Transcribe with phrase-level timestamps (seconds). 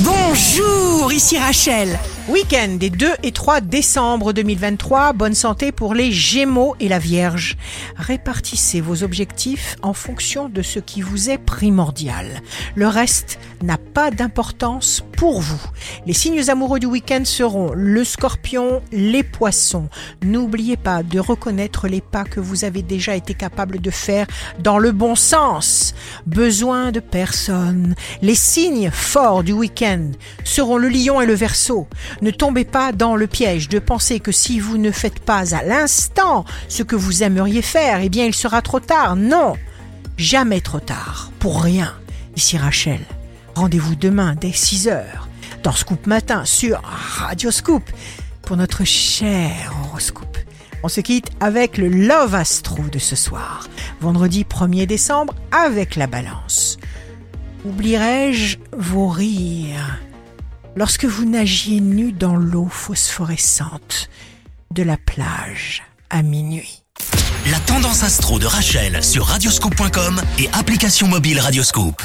[0.00, 1.98] Bonjour, ici Rachel.
[2.28, 7.56] Week-end des 2 et 3 décembre 2023, bonne santé pour les Gémeaux et la Vierge.
[7.94, 12.42] Répartissez vos objectifs en fonction de ce qui vous est primordial.
[12.74, 15.62] Le reste n'a pas d'importance pour vous.
[16.04, 19.88] Les signes amoureux du week-end seront le scorpion, les poissons.
[20.24, 24.26] N'oubliez pas de reconnaître les pas que vous avez déjà été capable de faire
[24.58, 25.94] dans le bon sens.
[26.26, 27.94] Besoin de personne.
[28.20, 30.10] Les signes forts du week-end
[30.42, 31.86] seront le lion et le verso.
[32.22, 35.62] Ne tombez pas dans le piège de penser que si vous ne faites pas à
[35.62, 39.16] l'instant ce que vous aimeriez faire, eh bien il sera trop tard.
[39.16, 39.54] Non,
[40.16, 41.30] jamais trop tard.
[41.38, 41.94] Pour rien.
[42.36, 43.00] Ici Rachel.
[43.54, 45.28] Rendez-vous demain dès 6 heures
[45.62, 47.82] dans Scoop Matin sur Radio Scoop
[48.42, 50.38] pour notre cher horoscope.
[50.82, 53.66] On se quitte avec le Love Astro de ce soir,
[54.00, 56.76] vendredi 1er décembre avec la balance.
[57.64, 59.98] Oublierai-je vos rires?
[60.76, 64.08] Lorsque vous nagiez nu dans l'eau phosphorescente
[64.72, 66.82] de la plage à minuit.
[67.50, 72.02] La tendance astro de Rachel sur radioscope.com et application mobile Radioscope.